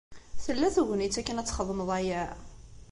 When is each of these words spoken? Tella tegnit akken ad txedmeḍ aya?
Tella 0.43 0.69
tegnit 0.75 1.15
akken 1.19 1.39
ad 1.39 1.47
txedmeḍ 1.47 1.89
aya? 1.99 2.23